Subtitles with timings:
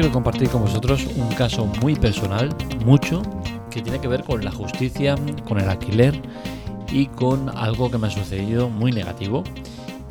[0.00, 2.48] quiero compartir con vosotros un caso muy personal,
[2.86, 3.20] mucho,
[3.70, 5.14] que tiene que ver con la justicia,
[5.46, 6.18] con el alquiler
[6.90, 9.44] y con algo que me ha sucedido muy negativo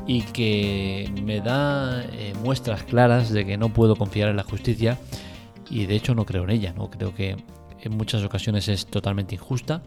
[0.05, 4.99] y que me da eh, muestras claras de que no puedo confiar en la justicia
[5.71, 7.37] y de hecho no creo en ella, no creo que
[7.81, 9.81] en muchas ocasiones es totalmente injusta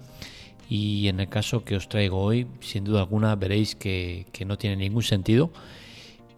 [0.69, 4.58] y en el caso que os traigo hoy, sin duda alguna veréis que, que no
[4.58, 5.53] tiene ningún sentido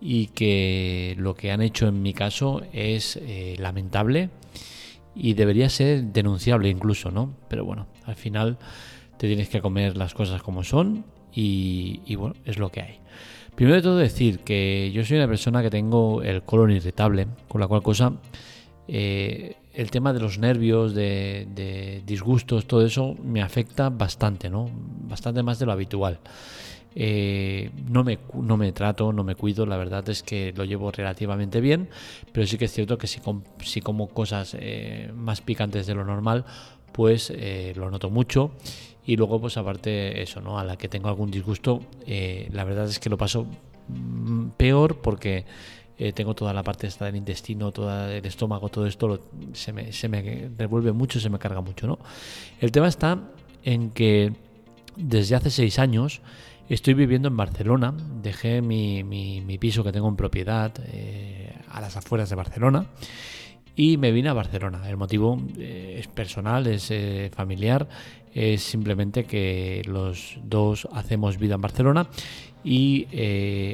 [0.07, 4.29] y que lo que han hecho en mi caso es eh, lamentable
[5.15, 7.35] y debería ser denunciable incluso, ¿no?
[7.49, 8.59] Pero bueno, al final
[9.17, 12.99] te tienes que comer las cosas como son y, bueno, es lo que hay.
[13.55, 17.63] Primero de todo decir que yo soy una persona que tengo el colon irritable, con
[17.63, 18.13] la cual cosa
[18.87, 24.69] eh, el tema de los nervios, de, de, disgustos, todo eso me afecta bastante, ¿no?
[25.09, 26.21] Bastante más de lo habitual.
[26.97, 30.91] Eh, no, me, no me trato, no me cuido, la verdad es que lo llevo
[30.93, 31.89] relativamente bien,
[32.33, 33.21] pero sí que es cierto que si,
[33.65, 36.45] si como cosas eh, más picantes de lo normal,
[36.93, 38.53] pues eh, lo noto mucho.
[39.07, 40.59] Y luego, pues aparte eso, ¿no?
[40.59, 43.47] A la que tengo algún disgusto, la verdad es que lo paso
[43.89, 45.45] mm, peor porque
[46.15, 49.21] tengo toda la parte del intestino, todo el estómago, todo esto
[49.53, 51.99] se, me, se me revuelve mucho, se me carga mucho, ¿no?
[52.61, 53.31] El tema está
[53.63, 54.33] en que
[54.97, 56.21] desde hace seis años
[56.69, 62.31] Estoy viviendo en Barcelona, dejé mi, piso que tengo en propiedad eh, a las afueras
[62.31, 62.87] de Barcelona
[63.77, 64.89] y me vine a Barcelona.
[64.89, 67.87] El motivo eh, es personal, es eh, familiar,
[68.33, 72.07] es simplemente que los dos hacemos vida en Barcelona
[72.65, 73.09] y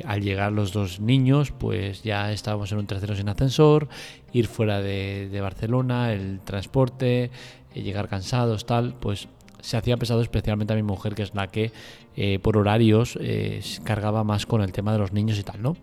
[0.04, 3.88] al llegar los dos niños pues ya estábamos en un tercero sin ascensor,
[4.32, 7.30] ir fuera de, de Barcelona, el transporte,
[7.72, 9.28] llegar cansados, tal, pues
[9.62, 11.72] se hacía pesado especialmente a mi mujer, que es la que
[12.16, 15.77] eh, por horarios eh, cargaba más con el tema de los niños y tal, ¿no?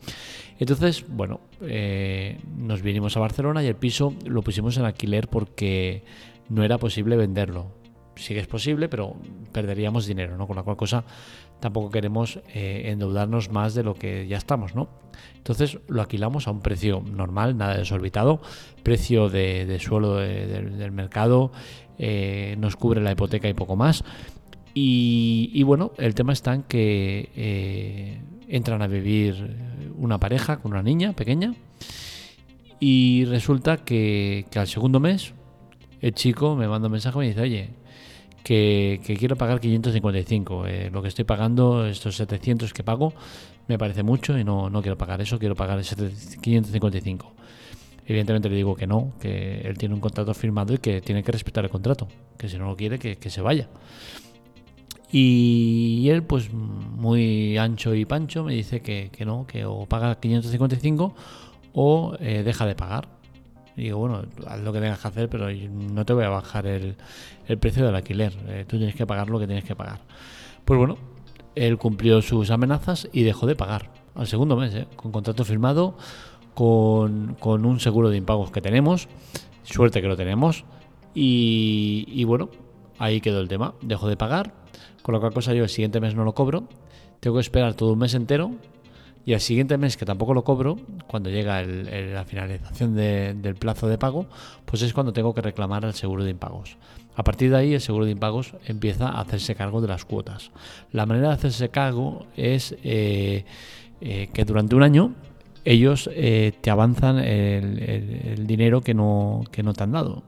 [0.60, 6.04] Entonces, bueno, eh, nos vinimos a Barcelona y el piso lo pusimos en alquiler porque
[6.50, 7.77] no era posible venderlo.
[8.18, 9.16] Sí que es posible, pero
[9.52, 10.48] perderíamos dinero, ¿no?
[10.48, 11.04] Con la cual cosa
[11.60, 14.90] tampoco queremos endeudarnos más de lo que ya estamos, ¿no?
[15.38, 18.42] Entonces lo alquilamos a un precio normal, nada desorbitado,
[18.84, 21.52] precio de, suelo del mercado,
[21.98, 24.04] eh, nos cubre la hipoteca y poco más.
[24.80, 29.58] Y, bueno, el tema está en que eh, entran a vivir
[29.98, 31.56] una pareja con una niña pequeña
[32.80, 35.34] y resulta que, al segundo mes
[36.02, 37.70] el chico me manda un mensaje y me dice, oye,
[38.48, 40.66] que, quiero pagar 555.
[40.68, 43.14] Eh, lo que estoy pagando, estos 700 que pago,
[43.68, 47.34] me parece mucho y no, no quiero pagar eso, quiero pagar 555.
[48.06, 51.32] Evidentemente le digo que no, que él tiene un contrato firmado y que tiene que
[51.34, 52.08] respetar el contrato,
[52.38, 53.68] que si no lo quiere, que, se vaya.
[55.12, 61.16] Y él, pues muy ancho y pancho, me dice que, no, que o paga 555
[61.74, 63.10] o eh, deja de pagar.
[63.78, 66.98] Digo, bueno, haz lo que tengas que hacer, pero no te voy a bajar el,
[67.60, 68.34] precio del alquiler.
[68.48, 70.02] Eh, tú tienes que pagar lo que tienes que pagar.
[70.66, 70.98] Pues bueno,
[71.56, 75.96] él cumplió sus amenazas y dejó de pagar al segundo mes, eh, con contrato firmado
[76.58, 79.08] con, un seguro de impagos que tenemos.
[79.62, 80.66] Suerte que lo tenemos.
[81.14, 82.50] Y, bueno,
[82.98, 83.76] ahí quedó el tema.
[83.82, 84.56] Dejo de pagar.
[85.04, 86.64] Con lo cual cosa yo el siguiente mes no lo cobro.
[87.20, 88.52] Tengo que esperar todo un mes entero.
[89.28, 93.98] Y al siguiente mes que tampoco lo cobro, cuando llega la finalización del plazo de
[93.98, 94.26] pago,
[94.64, 96.78] pues es cuando tengo que reclamar al seguro de impagos.
[97.14, 100.52] A partir de ahí el seguro de impagos empieza a hacerse cargo de las cuotas.
[100.94, 103.44] La manera de hacerse cargo es eh,
[104.00, 105.14] eh, que durante un año
[105.66, 110.24] ellos eh, te avanzan el, dinero que no, que no te han dado.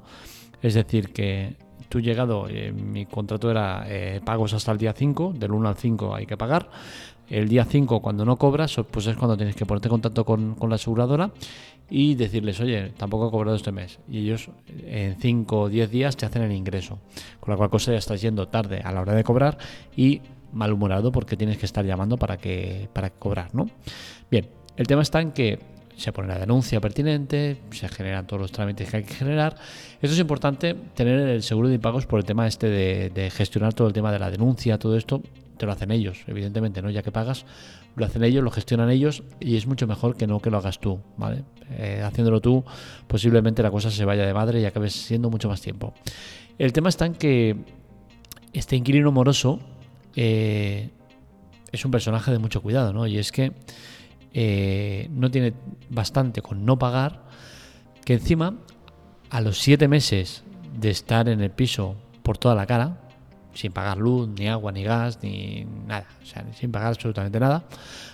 [0.61, 1.55] Es decir, que
[1.87, 3.87] tú llegado, mi contrato era
[4.25, 6.69] pagos hasta el día 5, del 1 al 5 hay que pagar.
[7.29, 10.55] El día 5, cuando no cobras, pues es cuando tienes que ponerte en contacto con,
[10.67, 11.31] la aseguradora
[11.89, 13.99] y decirles, oye, tampoco he cobrado este mes.
[14.09, 14.49] Y ellos
[14.85, 16.99] en 5 o 10 días te hacen el ingreso.
[17.39, 19.57] Con la cual cosa ya estás yendo tarde a la hora de cobrar
[19.95, 20.21] y
[20.51, 23.69] malhumorado porque tienes que estar llamando para que para cobrar, ¿no?
[24.31, 25.59] Bien, el tema está en que
[25.99, 29.55] se pone la denuncia pertinente, se generan todos los trámites que hay que generar.
[30.01, 33.87] Esto es importante tener el seguro de impagos por el tema este de, gestionar todo
[33.87, 35.21] el tema de la denuncia, todo esto
[35.59, 36.89] te lo hacen ellos, evidentemente, ¿no?
[36.89, 37.45] Ya que pagas,
[37.95, 40.79] lo hacen ellos, lo gestionan ellos y es mucho mejor que no que lo hagas
[40.79, 41.43] tú, ¿vale?
[41.71, 42.63] Eh, haciéndolo tú,
[43.07, 45.93] posiblemente la cosa se vaya de madre y acabes siendo mucho más tiempo.
[46.57, 47.57] El tema está en que
[48.53, 49.59] este inquilino moroso
[50.15, 50.89] eh,
[51.71, 53.05] es un personaje de mucho cuidado, ¿no?
[53.05, 53.51] Y es que
[54.33, 55.53] eh, no tiene
[55.89, 57.25] bastante con no pagar,
[58.05, 58.55] que encima
[59.29, 60.43] a los siete meses
[60.79, 63.08] de estar en el piso por toda la cara,
[63.59, 67.65] sin pagar luz, ni agua, ni gas, ni nada, o sea, sin pagar absolutamente nada,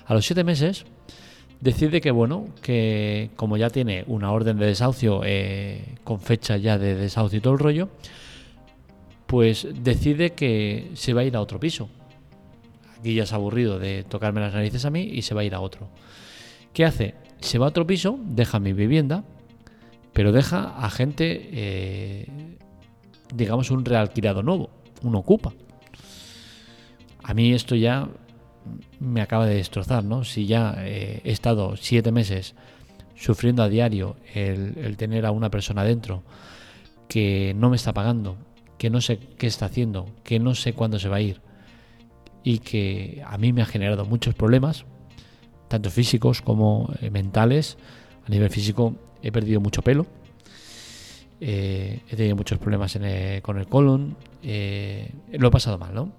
[0.08, 0.86] a los siete meses
[1.62, 6.80] decide que, bueno, que como ya tiene una orden de desahucio eh, con fecha ya
[6.80, 7.90] de desahucio y todo el rollo,
[9.28, 11.90] pues decide que se va a ir a otro piso.
[13.00, 15.54] Aquí ya es aburrido de tocarme las narices a mí y se va a ir
[15.54, 15.90] a otro.
[16.74, 17.14] ¿Qué hace?
[17.40, 19.24] Se va a otro piso, deja mi vivienda,
[20.12, 22.58] pero deja a gente, eh,
[23.34, 24.72] digamos, un realquilado nuevo,
[25.06, 25.54] un ocupa.
[27.24, 28.08] A mí esto ya
[29.00, 30.24] me acaba de destrozar, ¿no?
[30.24, 32.56] Si ya eh, he estado siete meses
[33.16, 36.24] sufriendo a diario el, tener a una persona dentro
[37.08, 38.38] que no me está pagando,
[38.78, 41.42] que no sé qué está haciendo, que no sé cuándo se va a ir
[42.44, 44.86] y que a mí me ha generado muchos problemas,
[45.68, 47.78] tanto físicos como eh, mentales.
[48.28, 50.06] A nivel físico he perdido mucho pelo,
[51.40, 52.98] eh, he tenido muchos problemas
[53.42, 56.12] con el colon, lo he pasado mal, ¿no?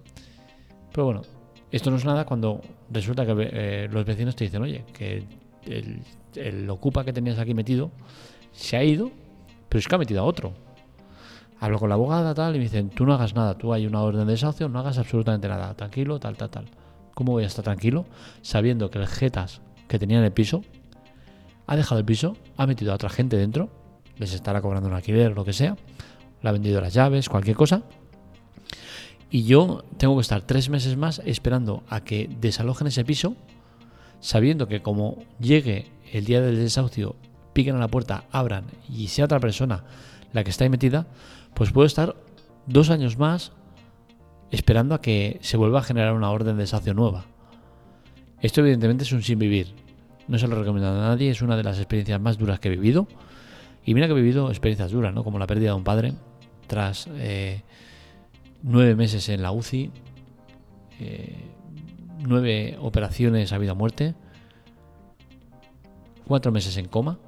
[0.92, 1.22] Pero bueno,
[1.70, 5.24] esto no es nada cuando resulta que eh, los vecinos te dicen, oye, que
[5.66, 7.90] el, ocupa que tenías aquí metido
[8.52, 9.10] se ha ido,
[9.68, 10.54] pero es que ha metido a otro.
[11.60, 14.00] Hablo con la abogada, tal, y me dicen, tú no hagas nada, tú hay una
[14.00, 16.64] orden de desahucio, no hagas absolutamente nada, tranquilo, tal, tal, tal.
[17.14, 18.06] ¿Cómo voy a estar tranquilo
[18.42, 20.62] sabiendo que el Jetas que tenía en el piso
[21.66, 23.70] ha dejado el piso, ha metido a otra gente dentro,
[24.18, 25.76] les estará cobrando un alquiler lo que sea,
[26.42, 27.82] le ha vendido las llaves, cualquier cosa,
[29.30, 33.36] y yo tengo que estar tres meses más esperando a que desalojen ese piso,
[34.20, 37.16] sabiendo que como llegue el día del desahucio,
[37.52, 39.84] piquen a la puerta, abran y sea otra persona
[40.32, 41.06] la que está ahí metida,
[41.54, 42.16] pues puedo estar
[42.66, 43.52] dos años más
[44.50, 47.24] esperando a que se vuelva a generar una orden de desahucio nueva.
[48.40, 49.74] Esto evidentemente es un sin vivir.
[50.28, 52.70] No se lo recomiendo a nadie, es una de las experiencias más duras que he
[52.70, 53.08] vivido.
[53.86, 55.22] Y mira que he vivido experiencias duras, ¿no?
[55.22, 56.12] Como la pérdida de un padre
[56.66, 57.62] tras eh,
[58.62, 59.92] nueve meses en la UCI,
[60.98, 61.36] eh,
[62.26, 64.14] nueve operaciones a vida o muerte,
[66.26, 67.20] cuatro meses en coma.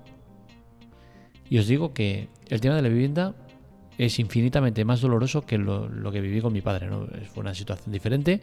[1.48, 3.36] Y os digo que el tema de la vivienda
[3.96, 6.88] es infinitamente más doloroso que lo, que viví con mi padre.
[6.88, 7.06] ¿no?
[7.32, 8.42] Fue una situación diferente.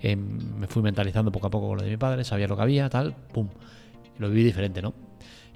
[0.00, 2.62] Eh, me fui mentalizando poco a poco con lo de mi padre, sabía lo que
[2.62, 3.48] había, tal, pum.
[4.18, 5.09] Lo viví diferente, ¿no?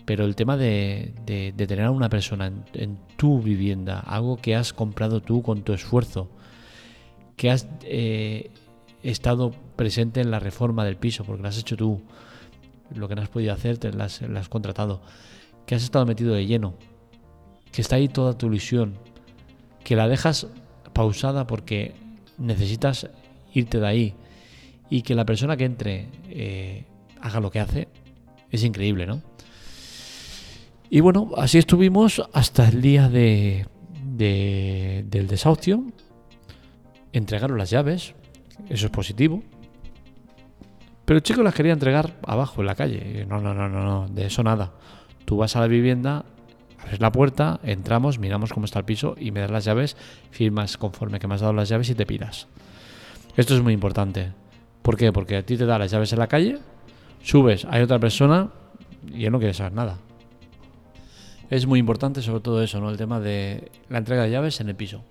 [0.05, 1.15] Pero el tema de,
[1.57, 6.29] tener a una persona en, tu vivienda, algo que has comprado tú con tu esfuerzo,
[7.37, 8.51] que has eh,
[9.03, 12.03] estado presente en la reforma del piso, porque lo has hecho tú,
[12.95, 15.01] lo que no has podido hacer, te lo has, contratado,
[15.67, 16.75] que has estado metido de lleno,
[17.73, 18.99] que está ahí toda tu ilusión,
[19.83, 20.49] que la dejas
[20.93, 21.95] pausada porque
[22.39, 23.09] necesitas
[23.53, 24.15] irte de ahí
[24.91, 26.85] y que la persona que entre eh,
[27.21, 27.89] haga lo que hace,
[28.51, 29.23] es increíble, ¿no?
[30.95, 33.67] Y bueno, así estuvimos hasta el día de,
[34.15, 35.83] del desahucio,
[37.13, 38.15] entregaron las llaves,
[38.69, 39.43] eso es positivo.
[41.05, 43.27] Pero el chico las quería entregar abajo, en la calle.
[43.29, 44.75] No, no, no, no, no, de eso nada.
[45.25, 46.27] Tú vas a la vivienda,
[46.81, 49.97] abres la puerta, entramos, miramos cómo está el piso y me das las llaves,
[50.31, 52.47] firmas conforme que me has dado las llaves y te piras.
[53.37, 54.31] Esto es muy importante.
[54.83, 55.11] ¿Por qué?
[55.11, 56.61] Porque a ti te da las llaves en la calle,
[57.21, 58.51] subes, hay otra persona
[59.13, 59.99] y él no quiere saber nada.
[61.55, 62.91] Es muy importante sobre todo eso, ¿no?
[62.91, 65.05] El tema de la entrega de llaves en el piso.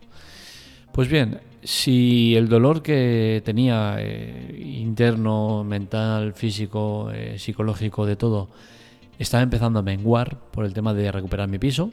[0.91, 8.49] Pues bien, si el dolor que tenía eh, interno, mental, físico, eh, psicológico, de todo,
[9.17, 11.91] estaba empezando a menguar por el tema de recuperar mi piso,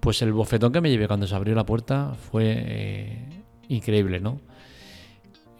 [0.00, 3.28] pues el bofetón que me llevé cuando se abrió la puerta fue eh,
[3.68, 4.40] increíble, ¿no?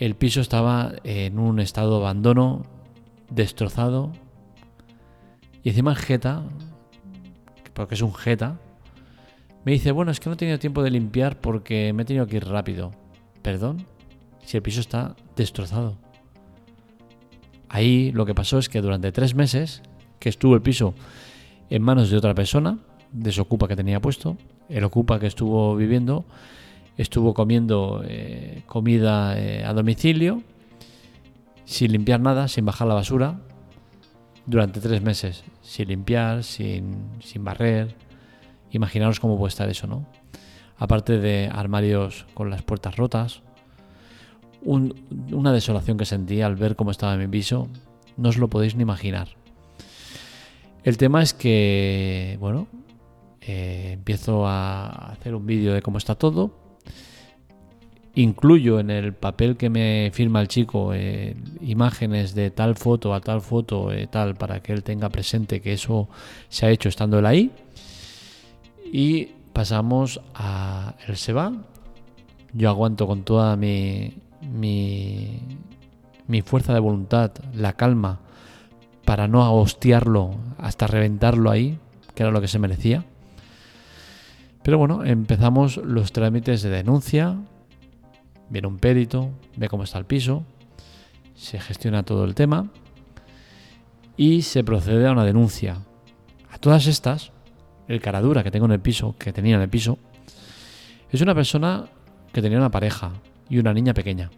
[0.00, 2.66] El piso estaba en un estado de abandono,
[3.30, 4.10] destrozado,
[5.62, 6.42] y encima Jeta,
[7.72, 8.58] porque es un Jeta,
[9.64, 12.26] me dice, bueno, es que no he tenido tiempo de limpiar porque me he tenido
[12.26, 12.92] que ir rápido.
[13.42, 13.86] ¿Perdón?
[14.44, 15.96] Si el piso está destrozado.
[17.68, 19.82] Ahí lo que pasó es que durante tres meses
[20.18, 20.94] que estuvo el piso
[21.68, 22.78] en manos de otra persona,
[23.12, 24.36] de su ocupa que tenía puesto,
[24.68, 26.24] el ocupa que estuvo viviendo,
[26.96, 30.42] estuvo comiendo eh, comida eh, a domicilio,
[31.64, 33.40] sin limpiar nada, sin bajar la basura,
[34.46, 37.94] durante tres meses, sin limpiar, sin, sin barrer,
[38.72, 40.06] Imaginaros cómo puede estar eso, ¿no?
[40.78, 43.42] Aparte de armarios con las puertas rotas,
[44.62, 47.68] una desolación que sentí al ver cómo estaba mi piso,
[48.16, 49.28] no os lo podéis ni imaginar.
[50.84, 52.66] El tema es que, bueno,
[53.40, 56.52] eh, empiezo a hacer un vídeo de cómo está todo.
[58.20, 63.22] Incluyo en el papel que me firma el chico eh, imágenes de tal foto a
[63.22, 66.06] tal foto, eh, tal, para que él tenga presente que eso
[66.50, 67.50] se ha hecho estando él ahí.
[68.92, 71.50] Y pasamos a el se va.
[72.52, 75.40] Yo aguanto con toda mi, mi,
[76.26, 78.20] mi fuerza de voluntad, la calma,
[79.06, 81.78] para no hostiarlo hasta reventarlo ahí,
[82.14, 83.02] que era lo que se merecía.
[84.62, 87.38] Pero bueno, empezamos los trámites de denuncia,
[88.50, 90.44] viene un perito, ve cómo está el piso,
[91.34, 92.68] se gestiona todo el tema
[94.16, 95.78] y se procede a una denuncia.
[96.50, 97.32] A todas estas,
[97.88, 99.98] el caradura que tengo en el piso, que tenía en el piso,
[101.10, 101.86] es una persona
[102.32, 103.12] que tenía una pareja
[103.48, 104.30] y una niña pequeña.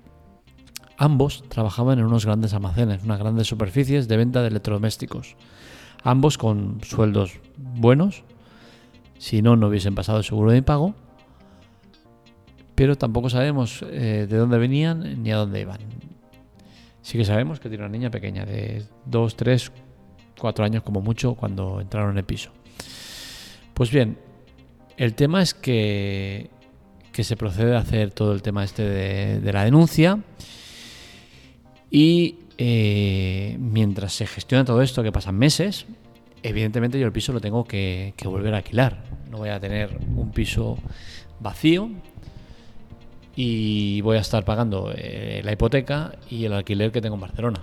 [0.97, 5.37] Ambos trabajaban en unos grandes almacenes, unas grandes superficies de venta de electrodomésticos.
[6.05, 8.23] Ambos con sueldos buenos,
[9.19, 10.95] si no, no hubiesen pasado el seguro de pago,
[12.83, 15.79] pero tampoco sabemos eh, de dónde venían ni a dónde iban.
[17.01, 19.71] Sí que sabemos que tiene una niña pequeña, de 2, 3,
[20.37, 22.51] 4 años como mucho cuando entraron en el piso.
[23.73, 24.19] Pues bien,
[24.97, 26.51] el tema es que,
[27.13, 30.19] que se procede a hacer todo el tema este de, la denuncia
[31.89, 35.87] y eh, mientras se gestiona todo esto, que pasan meses,
[36.43, 39.05] evidentemente yo el piso lo tengo que, que volver a alquilar.
[39.31, 40.79] No voy a tener un piso
[41.39, 41.89] vacío
[43.35, 47.61] y voy a estar pagando eh, la hipoteca y el alquiler que tengo en Barcelona.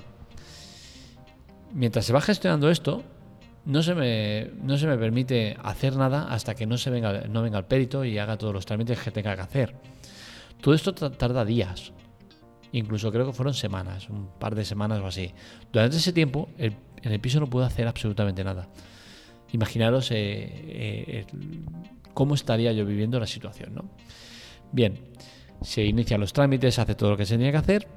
[1.74, 3.04] Mientras se va gestionando esto,
[3.66, 7.60] no se me, no se me permite hacer nada hasta que no, venga, no venga
[7.60, 9.76] el perito y haga todos los trámites que tenga que hacer.
[10.62, 11.94] Todo esto tarda días,
[12.72, 15.32] incluso creo que fueron semanas, un par de semanas o así.
[15.72, 18.68] Durante ese tiempo, en el piso no puedo hacer absolutamente nada.
[19.52, 21.26] Imaginaros eh, eh,
[22.14, 23.86] cómo estaría yo viviendo la situación, ¿no?
[24.72, 25.00] Bien,
[25.62, 27.88] se inician los trámites, hace todo lo que se tenía que hacer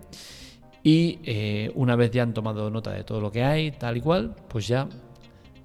[0.83, 4.01] y eh, una vez ya han tomado nota de todo lo que hay, tal y
[4.01, 4.89] cual, pues ya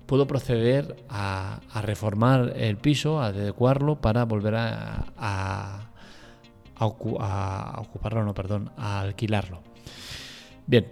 [0.06, 5.90] puedo proceder a, reformar el piso, a adecuarlo para volver a, a,
[6.80, 9.62] ocuparlo, no, perdón, a alquilarlo.
[10.68, 10.88] Bien,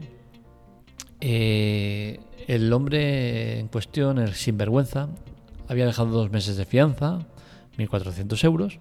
[1.22, 5.10] eh, el hombre en cuestión, el sinvergüenza,
[5.68, 7.20] había dejado dos meses de fianza,
[7.78, 8.80] 1.400 euros,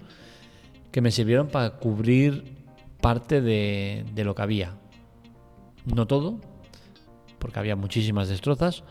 [0.94, 2.44] que me sirvieron para cubrir
[3.00, 4.76] parte de, lo que había.
[5.92, 6.38] No todo,
[7.40, 8.84] porque había muchísimas destrozas,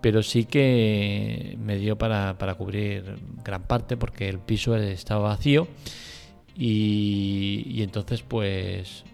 [0.00, 5.68] pero sí que me dio para, cubrir gran parte porque el piso estaba vacío
[6.56, 9.04] y, entonces pues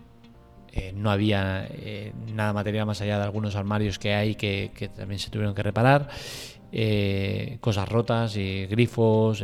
[0.71, 5.19] eh, no había eh, nada material más allá de algunos armarios que hay que, también
[5.19, 6.09] se tuvieron que reparar,
[6.71, 9.43] eh, cosas rotas y grifos,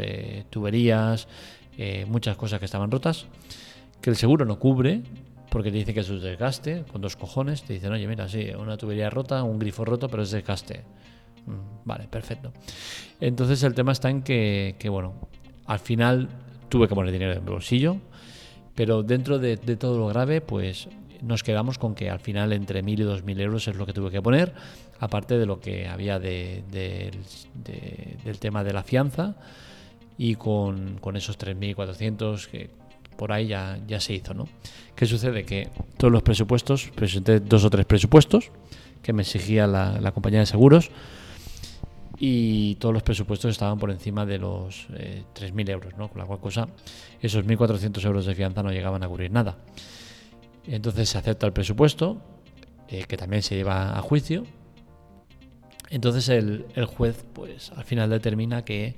[0.49, 1.26] tuberías,
[1.80, 3.26] eh, muchas cosas que estaban rotas,
[4.00, 5.00] que el seguro no cubre,
[5.49, 8.49] porque te dice que es un desgaste, con dos cojones, te dicen, oye, mira, sí,
[8.58, 10.82] una tubería rota, un grifo roto, pero es desgaste.
[11.47, 12.52] Mm, vale, perfecto.
[13.20, 15.28] Entonces el tema está en que, bueno,
[15.66, 16.28] al final
[16.68, 17.99] tuve que poner dinero en mi bolsillo,
[18.75, 20.88] pero dentro de, todo lo grave, pues
[21.23, 24.11] nos quedamos con que al final entre 1.000 y 2.000 euros es lo que tuve
[24.11, 24.52] que poner,
[24.99, 27.12] aparte de lo que había del
[28.40, 29.37] tema de la fianza
[30.18, 32.70] y con, esos 3.400 que
[33.16, 34.48] por ahí ya, ya se hizo, ¿no?
[34.94, 35.44] ¿Qué sucede?
[35.44, 38.50] Que todos los presupuestos, presenté dos o tres presupuestos
[39.00, 40.90] que me exigía la, compañía de seguros
[42.18, 46.08] y todos los presupuestos estaban por encima de los 3.000 eh, euros, ¿no?
[46.08, 46.68] Con la cual cosa,
[47.22, 49.56] esos 1.400 euros de fianza no llegaban a cubrir nada.
[50.66, 52.20] Entonces se acepta el presupuesto,
[52.88, 54.44] eh, que también se lleva a juicio.
[55.90, 58.96] Entonces el, el juez, pues al final determina que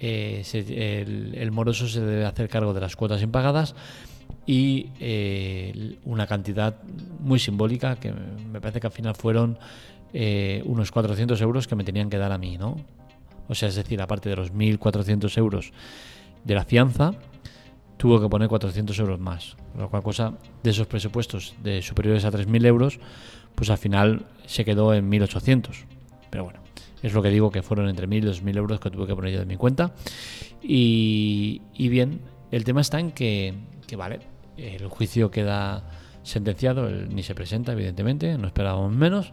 [0.00, 3.74] eh, el, moroso se debe hacer cargo de las cuotas impagadas
[4.46, 6.82] y eh, una cantidad
[7.18, 9.58] muy simbólica que me parece que al final fueron
[10.12, 12.76] eh, unos 400 euros que me tenían que dar a mí, ¿no?
[13.48, 15.72] O sea, es decir, aparte de los 1.400 euros
[16.44, 17.12] de la fianza,
[17.96, 19.56] tuvo que poner 400 euros más.
[19.76, 23.00] Lo cual cosa, de esos presupuestos de superiores a 3.000 euros,
[23.54, 25.84] pues al final se quedó en 1.800.
[26.30, 26.60] Pero bueno,
[27.02, 29.32] es lo que digo que fueron entre 1.000 y 2.000 euros que tuve que poner
[29.32, 29.92] yo de mi cuenta.
[30.62, 33.54] Y, bien, el tema está en que,
[33.96, 34.20] vale,
[34.56, 35.82] el juicio queda
[36.22, 39.32] sentenciado, ni se presenta, evidentemente, no esperábamos menos,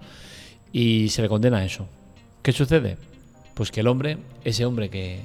[0.71, 1.87] y se le condena a eso.
[2.41, 2.97] ¿Qué sucede?
[3.53, 5.21] Pues que el hombre, ese hombre que,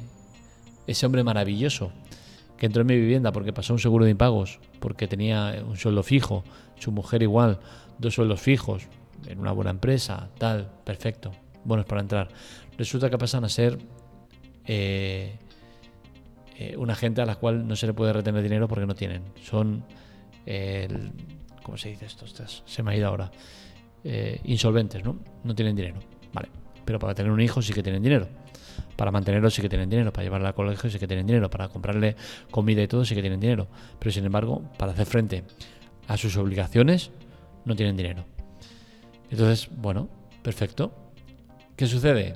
[0.87, 1.93] ese hombre maravilloso,
[2.59, 6.03] que entró en mi vivienda porque pasó un seguro de impagos, porque tenía un sueldo
[6.03, 6.45] fijo,
[6.79, 7.61] su mujer igual,
[7.99, 8.89] dos sueldos fijos,
[9.27, 11.33] en una buena empresa, tal, perfecto,
[11.65, 12.29] buenos para entrar.
[12.79, 13.79] Resulta que pasan a ser
[14.67, 15.37] eh,
[16.59, 19.23] eh, una gente a la cual no se le puede retener dinero porque no tienen.
[19.43, 19.85] Son,
[21.63, 22.27] ¿cómo se dice esto?
[22.65, 23.31] se me ha ido ahora.
[24.05, 25.19] Eh, insolventes, ¿no?
[25.45, 26.01] No tienen dinero.
[26.33, 26.49] Vale.
[26.85, 28.29] Pero para tener un hijo sí que tienen dinero.
[28.97, 30.13] Para mantenerlo sí que tienen dinero.
[30.13, 31.49] Para llevarlo al colegio sí que tienen dinero.
[31.49, 32.17] Para comprarle
[32.51, 33.69] comida y todo sí que tienen dinero.
[33.99, 35.45] Pero sin embargo, para hacer frente
[36.09, 37.13] a sus obligaciones,
[37.65, 38.25] no tienen dinero.
[39.31, 40.09] Entonces, bueno,
[40.43, 41.02] perfecto
[41.83, 42.35] ¿Qué sucede?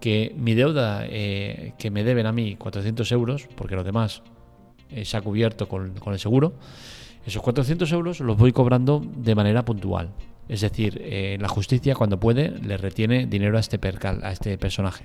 [0.00, 4.20] Que mi deuda eh, que me deben a mí 400 euros, porque lo demás
[4.90, 6.54] eh, se ha cubierto con, con el seguro,
[7.24, 10.10] esos 400 euros los voy cobrando de manera puntual.
[10.48, 14.58] Es decir, eh, la justicia cuando puede le retiene dinero a este percal, a este
[14.58, 15.04] personaje.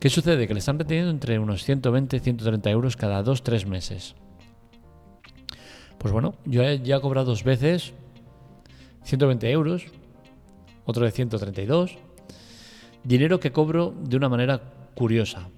[0.00, 0.48] ¿Qué sucede?
[0.48, 4.16] Que le están reteniendo entre unos 120 y 130 euros cada 2-3 meses.
[5.98, 7.92] Pues bueno, yo ya he cobrado dos veces
[9.04, 9.84] 120 euros,
[10.84, 12.09] otro de 132.
[13.04, 14.60] Dinero que cobro de una manera
[14.94, 15.48] curiosa.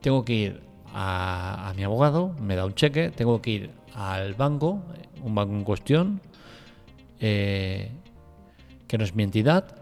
[0.00, 0.62] Tengo que ir
[0.92, 4.82] a, mi abogado, me da un cheque, tengo que ir al banco,
[5.22, 6.20] un banco en cuestión,
[7.20, 7.90] eh,
[8.86, 9.76] que no es mi entidad.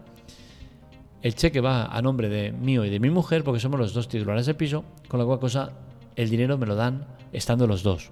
[1.21, 4.07] El cheque va a nombre de mío y de mi mujer, porque somos los dos
[4.07, 5.71] titulares del piso, con la cual cosa
[6.15, 8.11] el dinero me lo dan estando los dos.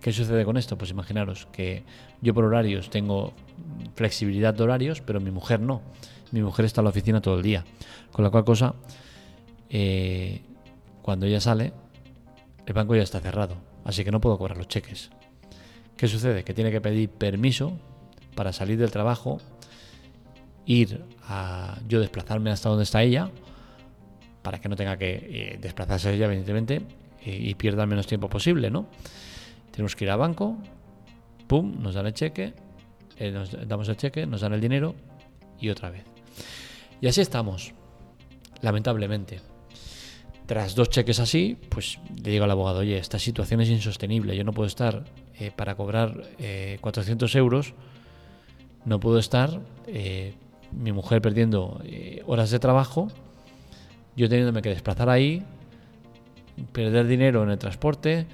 [0.00, 0.78] ¿Qué sucede con esto?
[0.78, 1.84] Pues imaginaros que
[2.20, 3.32] yo por horarios tengo
[3.94, 5.82] flexibilidad de horarios, pero mi mujer no.
[6.32, 7.64] Mi mujer está en la oficina todo el día.
[8.12, 8.74] Con la cual cosa,
[9.70, 10.42] eh,
[11.02, 11.72] cuando ella sale,
[12.66, 13.56] el banco ya está cerrado.
[13.84, 15.10] Así que no puedo cobrar los cheques.
[15.96, 16.44] ¿Qué sucede?
[16.44, 17.72] Que tiene que pedir permiso
[18.34, 19.38] para salir del trabajo,
[20.64, 23.30] ir a yo desplazarme hasta donde está ella,
[24.42, 26.82] para que no tenga que eh, desplazarse ella, evidentemente,
[27.24, 28.86] y, pierda el menos tiempo posible, ¿no?
[29.72, 30.56] Tenemos que ir al banco,
[31.46, 32.54] pum, nos dan el cheque,
[33.16, 34.94] eh, nos damos el cheque, nos dan el dinero
[35.58, 36.17] y otra vez.
[37.00, 37.72] Y así estamos,
[38.60, 39.40] lamentablemente.
[40.46, 44.44] Tras dos cheques así, pues le digo al abogado, oye, esta situación es insostenible, yo
[44.44, 45.04] no puedo estar
[45.38, 46.22] eh, para cobrar
[46.80, 47.74] 400 eh, euros,
[48.86, 50.32] no puedo estar eh,
[50.72, 51.82] mi mujer perdiendo
[52.26, 53.08] horas de trabajo,
[54.16, 55.44] yo teniéndome que desplazar ahí,
[56.72, 58.26] perder dinero en el transporte,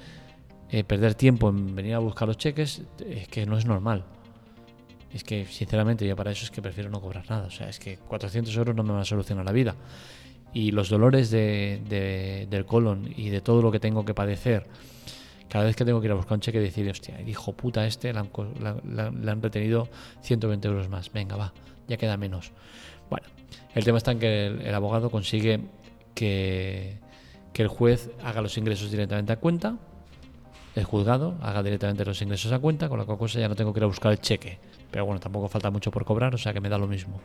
[0.87, 4.05] perder tiempo en venir a buscar los cheques, es que no es normal.
[5.13, 7.47] Es que, sinceramente, yo para eso es que prefiero no cobrar nada.
[7.47, 9.75] O sea, es que 400 euros no me va a solucionar la vida
[10.55, 14.65] y los dolores de, del colon y de todo lo que tengo que padecer,
[15.49, 17.85] cada vez que tengo que ir a buscar un cheque, decir, hostia, el hijo puta
[17.85, 19.89] este le han, retenido
[20.21, 21.11] 120 euros más.
[21.11, 21.53] Venga, va,
[21.89, 22.53] ya queda menos.
[23.09, 23.27] Bueno,
[23.75, 25.59] el tema está en que el, abogado consigue
[26.15, 26.99] que,
[27.51, 29.77] que, el juez haga los ingresos directamente a cuenta,
[30.73, 33.73] el juzgado haga directamente los ingresos a cuenta, con la cual cosa ya no tengo
[33.73, 34.57] que ir a buscar el cheque.
[34.95, 37.19] Pero bueno, tampoco falta mucho por cobrar, o sea que me da lo mismo.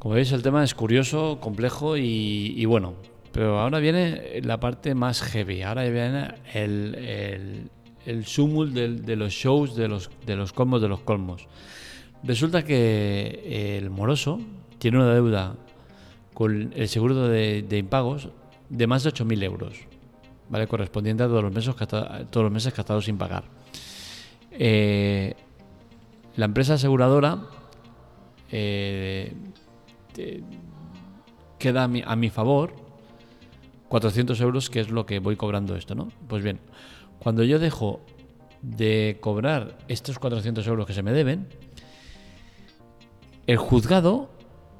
[0.00, 2.94] Como veis, el tema es curioso, complejo y, bueno.
[3.30, 5.62] Pero ahora viene la parte más heavy.
[5.62, 7.70] Ahora viene el,
[8.24, 11.46] sumul de, los shows, de los, de los colmos de los colmos.
[12.24, 14.40] Resulta que el moroso
[14.78, 15.54] tiene una deuda
[16.34, 18.30] con el seguro de, impagos
[18.70, 19.76] de más de 8.000 euros,
[20.48, 20.66] ¿vale?
[20.66, 21.72] correspondiente a todos los meses,
[22.34, 23.44] los meses gastados sin pagar.
[24.50, 25.36] Eh,
[26.36, 27.38] la empresa aseguradora
[28.50, 29.32] eh,
[31.58, 32.74] queda a mi, favor
[33.88, 36.08] 400 euros, que es lo que voy cobrando esto, ¿no?
[36.28, 36.60] Pues bien,
[37.18, 38.00] cuando yo dejo
[38.62, 41.48] de cobrar estos 400 euros que se me deben,
[43.46, 44.30] el juzgado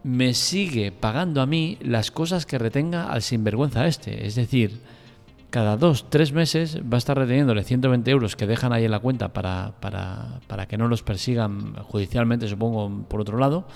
[0.02, 4.26] me sigue pagando a mí las cosas que retenga al sinvergüenza este.
[4.26, 4.80] Es decir,
[5.50, 8.98] cada dos, tres meses va a estar reteniéndole 120 euros que dejan ahí en la
[8.98, 13.66] cuenta para, para, para que no los persigan judicialmente, supongo, por otro lado.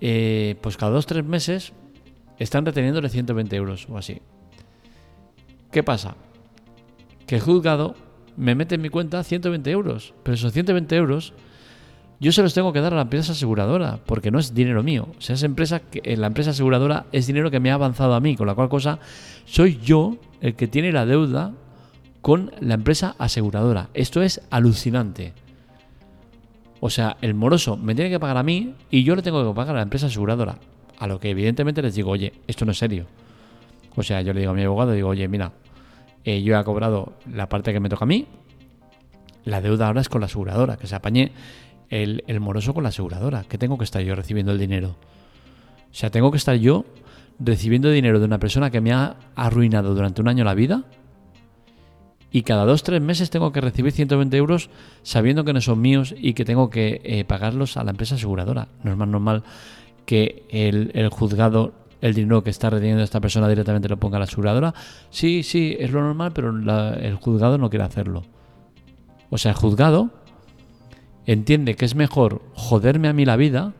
[0.00, 1.72] Eh, pues cada dos tres meses
[2.38, 4.20] están reteniéndole 120 euros o así.
[5.70, 6.16] ¿Qué pasa?
[7.26, 7.94] Que el juzgado
[8.36, 11.34] me mete en mi cuenta 120 euros, pero esos 120 euros
[12.22, 15.08] yo se los tengo que dar a la empresa aseguradora, porque no es dinero mío.
[15.18, 18.20] O sea, esa empresa, que, la empresa aseguradora es dinero que me ha avanzado a
[18.20, 19.00] mí, con la cual cosa
[19.44, 21.52] soy yo el que tiene la deuda
[22.20, 23.88] con la empresa aseguradora.
[23.92, 25.32] Esto es alucinante.
[26.78, 29.56] O sea, el moroso me tiene que pagar a mí y yo le tengo que
[29.56, 30.58] pagar a la empresa aseguradora.
[31.00, 33.06] A lo que evidentemente les digo, oye, esto no es serio.
[33.96, 35.50] O sea, yo le digo a mi abogado, digo, oye, mira,
[36.24, 38.28] eh, yo he cobrado la parte que me toca a mí,
[39.44, 41.32] la deuda ahora es con la aseguradora, que se apañe
[41.92, 44.96] el, el moroso con la aseguradora, que tengo que estar yo recibiendo el dinero.
[45.90, 46.86] O sea, tengo que estar yo
[47.38, 50.84] recibiendo dinero de una persona que me ha arruinado durante un año la vida
[52.30, 54.70] y cada dos tres meses tengo que recibir 120 euros
[55.02, 58.68] sabiendo que no son míos y que tengo que eh, pagarlos a la empresa aseguradora.
[58.82, 59.42] No es más normal
[60.06, 64.24] que el, juzgado el dinero que está reteniendo esta persona directamente lo ponga a la
[64.24, 64.72] aseguradora.
[65.10, 66.50] Sí, sí, es lo normal, pero
[66.96, 68.22] el juzgado no quiere hacerlo.
[69.28, 70.21] O sea, el juzgado
[71.26, 73.74] entiende que es mejor joderme a mí la vida,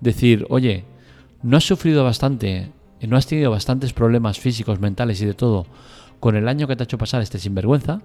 [0.00, 0.84] decir, oye,
[1.42, 5.66] no has sufrido bastante, no has tenido bastantes problemas físicos, mentales y de todo
[6.20, 8.00] con el año que te ha hecho pasar este sinvergüenza,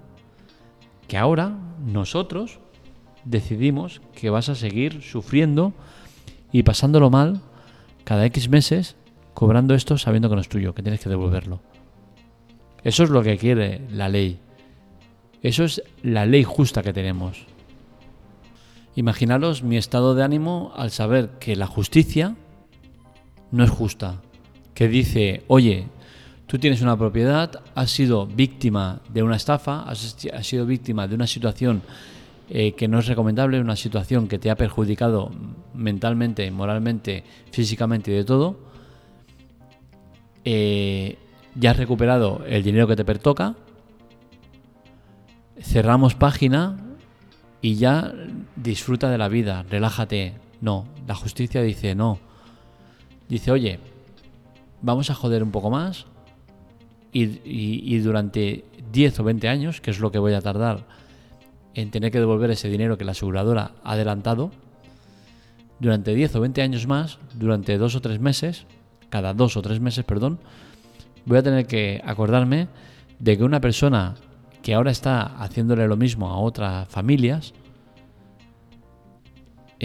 [1.08, 2.60] que ahora nosotros
[3.24, 5.72] decidimos que vas a seguir sufriendo
[6.52, 7.40] y pasándolo mal
[8.04, 8.96] cada X meses
[9.32, 11.60] cobrando esto sabiendo que no es tuyo, que tienes que devolverlo.
[12.84, 14.38] Eso es lo que quiere la ley.
[15.42, 17.46] Eso es la ley justa que tenemos.
[18.96, 22.36] Imaginaros mi estado de ánimo al saber que la justicia
[23.50, 24.20] no es justa.
[24.74, 25.86] Que dice, oye,
[26.46, 31.26] tú tienes una propiedad, has sido víctima de una estafa, has, sido víctima de una
[31.26, 31.82] situación
[32.50, 35.30] eh, que no es recomendable, una situación que te ha perjudicado
[35.74, 38.56] mentalmente, moralmente, físicamente y de todo.
[40.44, 41.18] Eh,
[41.56, 43.56] ya has recuperado el dinero que te pertoca.
[45.60, 46.76] Cerramos página
[47.62, 48.12] y ya
[48.64, 50.32] disfruta de la vida, relájate.
[50.60, 52.18] No, la justicia dice no.
[53.28, 53.78] Dice, oye,
[54.82, 56.06] vamos a joder un poco más
[57.12, 60.86] y, durante 10 o 20 años, que es lo que voy a tardar
[61.74, 64.50] en tener que devolver ese dinero que la aseguradora ha adelantado,
[65.78, 68.66] durante 10 o 20 años más, durante dos o tres meses,
[69.10, 70.38] cada dos o tres meses, perdón,
[71.26, 72.68] voy a tener que acordarme
[73.18, 74.14] de que una persona
[74.62, 77.54] que ahora está haciéndole lo mismo a otras familias,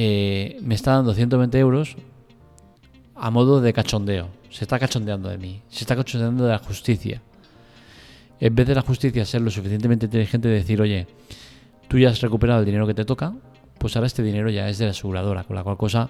[0.01, 1.97] eh, me está dando 120 euros
[3.15, 4.29] a modo de cachondeo.
[4.49, 7.21] Se está cachondeando de mí, se está cachondeando de la justicia.
[8.39, 11.05] En vez de la justicia ser lo suficientemente inteligente de decir, oye,
[11.89, 13.33] tú ya has recuperado el dinero que te toca,
[13.77, 16.09] pues ahora este dinero ya es de la aseguradora, con la cual cosa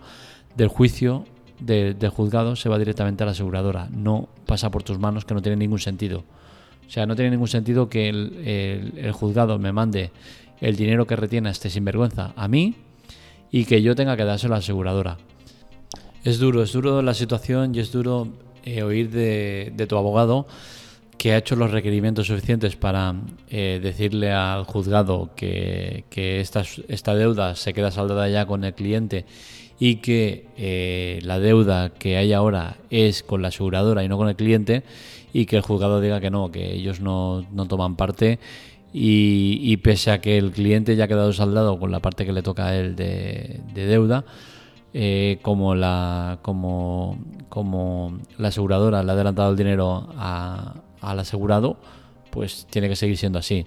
[0.55, 1.25] del juicio
[1.59, 5.41] del juzgado se va directamente a la aseguradora, no pasa por tus manos, que no
[5.41, 6.25] tiene ningún sentido.
[6.87, 10.11] O sea, no tiene ningún sentido que el, juzgado me mande
[10.61, 12.75] el dinero que retiene este sinvergüenza a mí
[13.51, 15.17] y que yo tenga que dárselo a la aseguradora.
[16.23, 18.27] Es duro, es duro la situación y es duro
[18.65, 20.45] eh, oír de, tu abogado
[21.17, 23.15] que ha hecho los requerimientos suficientes para
[23.49, 29.25] eh, decirle al juzgado que, esta, deuda se queda saldada ya con el cliente
[29.79, 34.29] y que eh, la deuda que hay ahora es con la aseguradora y no con
[34.29, 34.83] el cliente
[35.33, 38.39] y que el juzgado diga que no, que ellos no, toman parte
[38.91, 42.41] y, pese a que el cliente ya ha quedado saldado con la parte que le
[42.41, 44.25] toca a él de, deuda,
[44.93, 51.77] eh, como, la, como, como la aseguradora le ha adelantado el dinero al asegurado,
[52.31, 53.65] pues tiene que seguir siendo así.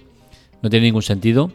[0.61, 1.51] No tiene ningún sentido.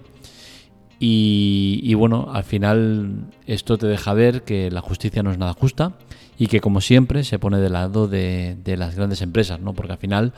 [1.00, 5.92] Y, bueno, al final esto te deja ver que la justicia no es nada justa
[6.37, 9.74] y que como siempre se pone del lado de, las grandes empresas, ¿no?
[9.74, 10.33] Porque al final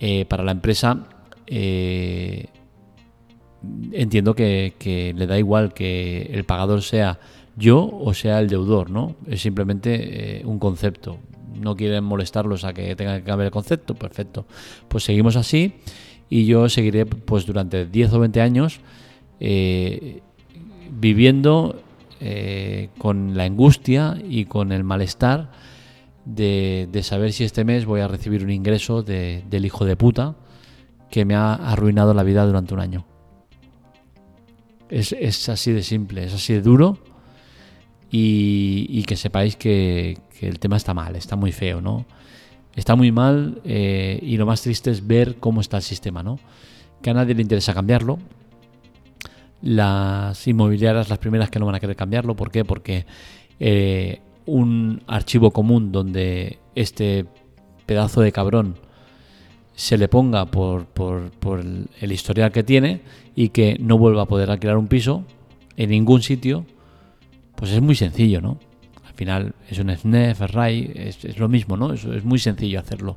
[0.00, 1.04] eh, para la empresa
[1.54, 2.46] eh,
[3.92, 7.18] entiendo que, le da igual que el pagador sea
[7.56, 9.14] yo o sea el deudor, ¿no?
[9.26, 11.18] Es simplemente eh, un concepto.
[11.60, 14.46] No quieren molestarlos a que tengan que cambiar el concepto, perfecto.
[14.88, 15.74] Pues seguimos así
[16.30, 18.80] y yo seguiré pues durante 10 o 20 años
[20.90, 21.82] viviendo
[22.20, 25.50] eh, con la angustia y con el malestar
[26.24, 30.36] de, saber si este mes voy a recibir un ingreso del hijo de puta
[31.12, 33.04] que me ha arruinado la vida durante un año.
[34.88, 36.98] Es, así de simple, es así de duro
[38.10, 42.06] y, que sepáis que, el tema está mal, está muy feo, ¿no?
[42.74, 46.38] Está muy mal eh, y lo más triste es ver cómo está el sistema, ¿no?
[47.02, 48.18] Que a nadie le interesa cambiarlo,
[49.60, 52.34] las inmobiliarias las primeras que no van a querer cambiarlo.
[52.36, 52.64] ¿Por qué?
[52.64, 53.04] Porque
[53.60, 57.26] eh, un archivo común donde este
[57.84, 58.76] pedazo de cabrón
[59.74, 60.86] se le ponga por,
[62.00, 63.00] el, historial que tiene
[63.34, 65.24] y que no vuelva a poder alquilar un piso
[65.76, 66.66] en ningún sitio,
[67.56, 68.58] pues es muy sencillo, ¿no?
[69.06, 71.92] Al final es un SNEF, RAI, es, es lo mismo, ¿no?
[71.92, 73.16] Es, es muy sencillo hacerlo.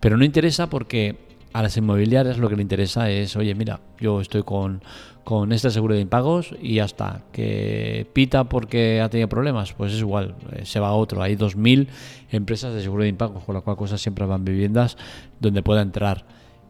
[0.00, 1.16] Pero no interesa porque
[1.52, 4.82] a las inmobiliarias lo que le interesa es, oye, mira, yo estoy con,
[5.24, 7.22] con este seguro de impagos y ya está.
[7.32, 11.22] Que pita porque ha tenido problemas, pues es igual, eh, se va a otro.
[11.22, 11.88] Hay 2.000
[12.30, 14.96] empresas de seguro de impagos, con la cual cosa siempre van viviendas
[15.40, 16.24] donde pueda entrar.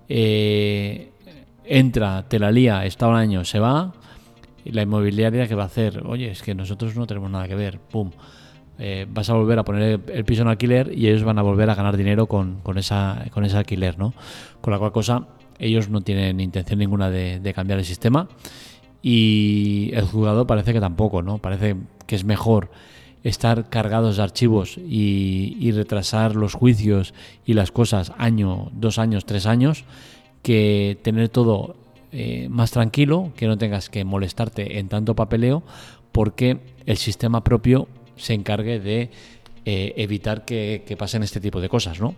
[0.09, 1.11] Eh,
[1.65, 3.93] entra, te la lía, está un año, se va.
[4.65, 7.55] Y la inmobiliaria que va a hacer, oye, es que nosotros no tenemos nada que
[7.55, 8.11] ver, pum.
[8.79, 11.69] Eh, vas a volver a poner el, piso en alquiler y ellos van a volver
[11.71, 14.15] a ganar dinero con, con, esa, con ese alquiler, ¿no?
[14.61, 15.27] Con la cual cosa
[15.62, 18.29] ellos no tienen intención ninguna de, cambiar el sistema
[19.01, 21.38] y el juzgado parece que tampoco, ¿no?
[21.38, 22.70] Parece que es mejor
[23.22, 27.14] estar cargados de archivos y, retrasar los juicios
[27.46, 29.85] y las cosas año, dos años, tres años,
[30.42, 31.77] que tener todo
[32.11, 35.62] eh, más tranquilo, que no tengas que molestarte en tanto papeleo,
[36.11, 39.11] porque el sistema propio se encargue de
[39.64, 42.16] eh, evitar que, que pasen este tipo de cosas, ¿no?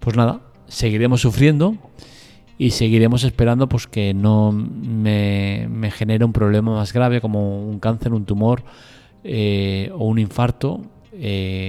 [0.00, 1.76] Pues nada, seguiremos sufriendo
[2.58, 8.12] y seguiremos esperando pues que no me, genere un problema más grave como un cáncer,
[8.12, 8.64] un tumor
[9.24, 10.82] eh, o un infarto,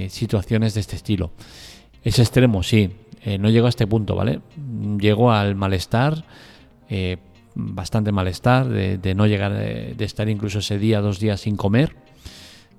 [0.08, 1.30] situaciones de este estilo.
[2.04, 2.90] Es extremo, sí,
[3.38, 4.40] no llego a este punto, ¿vale?
[4.98, 6.24] Llego al malestar,
[7.54, 11.94] bastante malestar, de, no llegar, de estar incluso ese día, dos días sin comer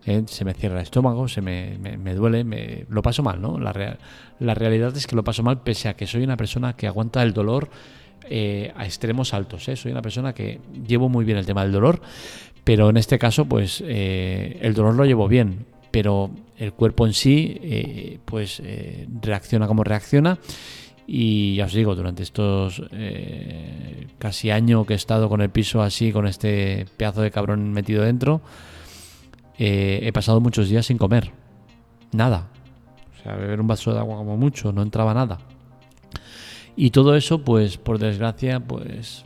[0.05, 0.23] ¿eh?
[0.27, 1.77] se me cierra el estómago, se me,
[2.15, 3.59] duele, me, lo paso mal, ¿no?
[3.59, 3.97] La,
[4.39, 7.21] la, realidad es que lo paso mal pese a que soy una persona que aguanta
[7.23, 7.69] el dolor
[8.29, 9.75] eh, a extremos altos, ¿eh?
[9.75, 12.01] Soy una persona que llevo muy bien el tema del dolor,
[12.63, 18.19] pero en este caso, pues el dolor lo llevo bien, pero el cuerpo en sí,
[18.25, 18.61] pues
[19.21, 20.37] reacciona como reacciona.
[21.07, 22.83] Y ya os digo, durante estos
[24.19, 28.03] casi año que he estado con el piso así, con este pedazo de cabrón metido
[28.03, 28.41] dentro,
[29.63, 31.31] eh, he pasado muchos días sin comer.
[32.13, 32.47] Nada.
[33.13, 35.37] O sea, beber un vaso de agua como mucho, no entraba nada.
[36.75, 39.25] Y todo eso, pues, por desgracia, pues,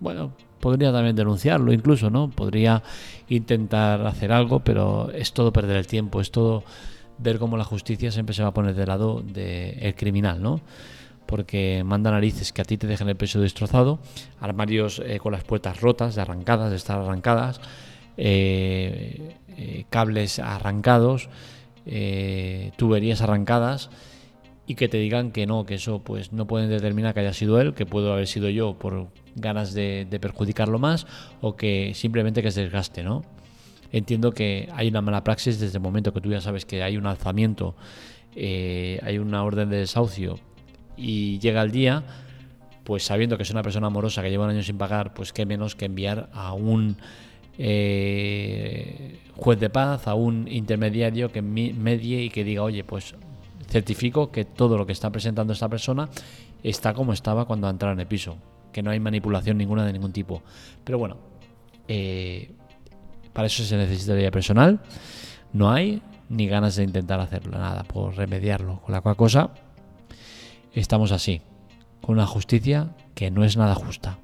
[0.00, 2.30] bueno, podría también denunciarlo incluso, ¿no?
[2.30, 2.82] Podría
[3.28, 6.64] intentar hacer algo, pero es todo perder el tiempo, es todo
[7.18, 10.60] ver cómo la justicia siempre se va a poner de lado del criminal, ¿no?
[11.26, 13.98] Porque manda narices que a ti te dejen el peso destrozado,
[14.40, 17.60] armarios eh, con las puertas rotas, de arrancadas, de estar arrancadas,
[18.16, 21.28] eh, eh, cables arrancados,
[21.86, 23.90] eh, tuberías arrancadas
[24.68, 27.58] y que te digan que no, que eso pues no pueden determinar que haya sido
[27.58, 31.06] él, que puedo haber sido yo por ganas de, perjudicarlo más
[31.40, 33.24] o que simplemente que es desgaste, ¿no?
[33.92, 36.98] Entiendo que hay una mala praxis desde el momento que tú ya sabes que hay
[36.98, 37.76] un alzamiento,
[38.36, 40.38] hay una orden de desahucio
[40.98, 42.04] y llega el día,
[42.84, 45.46] pues sabiendo que es una persona amorosa que lleva un año sin pagar, pues qué
[45.46, 46.98] menos que enviar a un
[47.56, 53.14] eh, juez de paz, a un intermediario que medie y que diga, oye, pues
[53.68, 56.08] certifico que todo lo que está presentando esta persona
[56.62, 58.36] está como estaba cuando entrara en el piso,
[58.72, 60.42] que no hay manipulación ninguna de ningún tipo.
[60.84, 61.18] Pero bueno,
[61.86, 62.50] eh,
[63.32, 64.80] para eso se necesitaría personal,
[65.52, 68.80] no hay ni ganas de intentar hacerlo, nada, por remediarlo.
[68.80, 69.50] Con la cual cosa,
[70.72, 71.40] estamos así,
[72.00, 74.18] con una justicia que no es nada justa.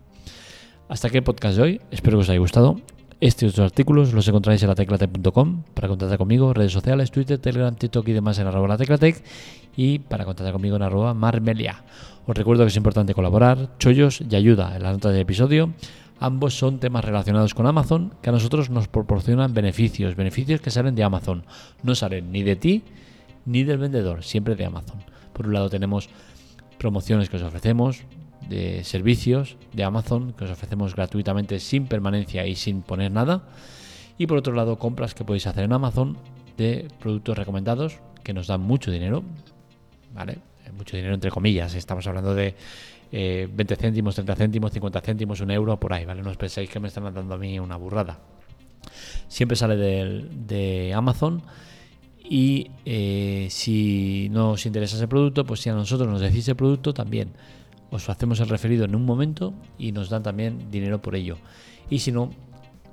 [0.88, 2.80] Hasta aquí el podcast de hoy, espero que os haya gustado
[3.20, 7.74] este y otros artículos los encontráis en lateclatec.com para contactar conmigo, redes sociales, Twitter, Telegram,
[7.74, 9.22] TikTok y demás en arroba lateclatec
[9.77, 11.85] y para contactar conmigo en arroba marmelia.
[12.27, 15.72] Os recuerdo que es importante colaborar, chollos y ayuda en la nota del episodio.
[16.20, 20.94] Ambos son temas relacionados con Amazon que a nosotros nos proporcionan beneficios, beneficios que salen
[20.94, 21.44] de Amazon.
[21.83, 22.83] No salen ni de ti
[23.46, 24.98] ni del vendedor, siempre de Amazon.
[25.33, 26.09] Por un lado tenemos
[26.79, 28.05] promociones que os ofrecemos,
[28.48, 33.48] de servicios de Amazon que os ofrecemos gratuitamente sin permanencia y sin poner nada.
[34.18, 36.16] Y por otro lado, compras que podéis hacer en Amazon
[36.57, 39.24] de productos recomendados que nos dan mucho dinero.
[40.12, 40.38] ¿Vale?
[40.64, 41.74] Eh, mucho dinero entre comillas.
[41.74, 42.54] Estamos hablando de
[43.11, 46.04] 20 eh, céntimos, 30 céntimos, 50 céntimos, un euro por ahí.
[46.04, 46.22] ¿Vale?
[46.22, 48.18] No os penséis que me están dando a mí una burrada.
[49.28, 51.42] Siempre sale de, Amazon.
[52.26, 56.57] Y eh, si no os interesa ese producto, pues si a nosotros nos decís el
[56.57, 57.33] producto, también
[57.94, 61.37] os hacemos el referido en un momento y nos dan también dinero por ello.
[61.88, 62.30] Y si no,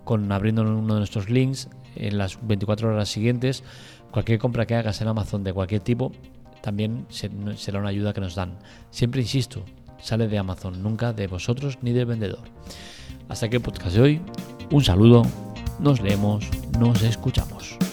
[0.03, 3.63] con abriendo uno de nuestros links en las 24 horas siguientes,
[4.11, 6.11] cualquier compra que hagas en Amazon de cualquier tipo,
[6.61, 8.59] también será una ayuda que nos dan.
[8.91, 9.65] Siempre insisto,
[9.99, 12.43] sale de Amazon, nunca de vosotros ni del vendedor.
[13.27, 14.21] Hasta aquí el podcast de hoy.
[14.69, 15.23] Un saludo,
[15.79, 16.47] nos leemos,
[16.79, 17.90] nos escuchamos.